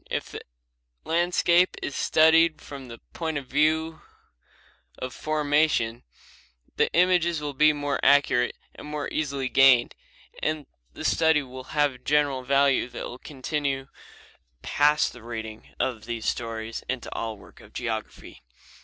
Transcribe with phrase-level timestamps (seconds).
[0.09, 0.41] If the
[1.03, 4.01] landscape is studied from the point of view
[4.97, 6.01] of formation,
[6.75, 9.93] the images will be more accurate and more easily gained,
[10.41, 13.89] and the study will have a general value that will continue
[14.63, 18.41] past the reading of these stories into all work in geography.